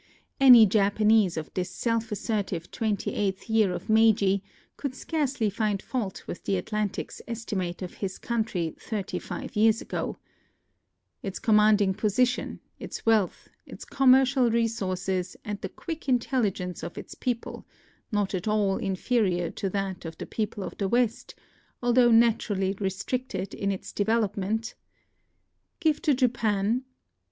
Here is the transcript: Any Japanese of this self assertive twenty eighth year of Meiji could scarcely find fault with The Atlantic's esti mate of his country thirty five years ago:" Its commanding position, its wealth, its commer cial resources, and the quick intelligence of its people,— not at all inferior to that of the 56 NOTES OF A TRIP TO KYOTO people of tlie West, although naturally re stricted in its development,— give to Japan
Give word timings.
Any 0.39 0.65
Japanese 0.65 1.37
of 1.37 1.53
this 1.53 1.69
self 1.69 2.11
assertive 2.11 2.71
twenty 2.71 3.13
eighth 3.13 3.47
year 3.51 3.71
of 3.71 3.87
Meiji 3.87 4.41
could 4.75 4.95
scarcely 4.95 5.47
find 5.47 5.79
fault 5.79 6.25
with 6.25 6.43
The 6.43 6.57
Atlantic's 6.57 7.21
esti 7.27 7.55
mate 7.55 7.83
of 7.83 7.93
his 8.01 8.17
country 8.17 8.73
thirty 8.79 9.19
five 9.19 9.55
years 9.55 9.79
ago:" 9.79 10.17
Its 11.21 11.37
commanding 11.37 11.93
position, 11.93 12.59
its 12.79 13.05
wealth, 13.05 13.49
its 13.67 13.85
commer 13.85 14.23
cial 14.25 14.51
resources, 14.51 15.37
and 15.45 15.61
the 15.61 15.69
quick 15.69 16.09
intelligence 16.09 16.81
of 16.81 16.97
its 16.97 17.13
people,— 17.13 17.67
not 18.11 18.33
at 18.33 18.47
all 18.47 18.77
inferior 18.77 19.51
to 19.51 19.69
that 19.69 20.03
of 20.03 20.17
the 20.17 20.25
56 20.25 20.25
NOTES 20.25 20.25
OF 20.25 20.25
A 20.25 20.25
TRIP 20.25 20.29
TO 20.31 20.31
KYOTO 20.31 20.31
people 20.31 20.63
of 20.63 20.77
tlie 20.79 20.91
West, 20.91 21.35
although 21.83 22.09
naturally 22.09 22.75
re 22.79 22.89
stricted 22.89 23.53
in 23.53 23.71
its 23.71 23.93
development,— 23.93 24.73
give 25.79 26.01
to 26.01 26.15
Japan 26.15 26.85